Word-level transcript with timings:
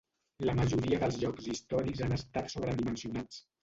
La 0.47 0.55
majoria 0.59 0.99
dels 1.03 1.21
llocs 1.25 1.51
històrics 1.53 2.05
han 2.09 2.19
estat 2.19 2.53
sobredimensionats. 2.59 3.45